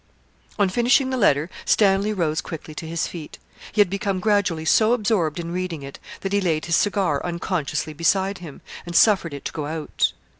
On 0.57 0.67
finishing 0.67 1.11
the 1.11 1.15
letter, 1.15 1.47
Stanley 1.63 2.11
rose 2.11 2.41
quickly 2.41 2.73
to 2.73 2.87
his 2.87 3.05
feet. 3.05 3.37
He 3.71 3.81
had 3.81 3.87
become 3.91 4.19
gradually 4.19 4.65
so 4.65 4.93
absorbed 4.93 5.39
in 5.39 5.51
reading 5.51 5.83
it, 5.83 5.99
that 6.21 6.33
he 6.33 6.41
laid 6.41 6.65
his 6.65 6.75
cigar 6.75 7.23
unconsciously 7.23 7.93
beside 7.93 8.39
him, 8.39 8.61
and 8.83 8.95
suffered 8.95 9.31
it 9.31 9.45
to 9.45 9.51
go 9.51 9.67
out. 9.67 10.13